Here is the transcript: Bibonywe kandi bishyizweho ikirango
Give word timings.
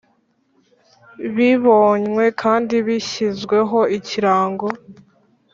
Bibonywe 1.35 2.25
kandi 2.41 2.75
bishyizweho 2.87 3.79
ikirango 3.97 4.67